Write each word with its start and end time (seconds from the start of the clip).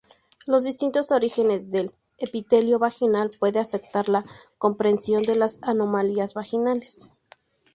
Los 0.47 0.63
distintos 0.63 1.11
orígenes 1.11 1.69
del 1.69 1.93
epitelio 2.17 2.79
vaginal 2.79 3.29
pueden 3.39 3.61
afectar 3.61 4.09
la 4.09 4.25
comprensión 4.57 5.21
de 5.21 5.35
las 5.35 5.59
anomalías 5.61 6.33
vaginales. 6.33 7.11